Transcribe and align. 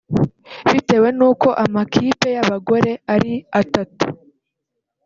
Bitewe 0.71 1.09
n’uko 1.17 1.47
amakipe 1.63 2.27
y’abagore 2.35 2.91
ari 3.15 3.33
atatu 3.61 4.07